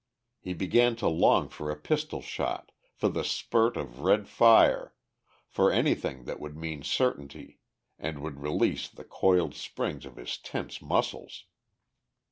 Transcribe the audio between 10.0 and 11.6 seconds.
of his tense muscles.